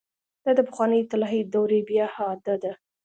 [0.43, 2.71] دا د پخوانۍ طلايي دورې بيا اعاده ده.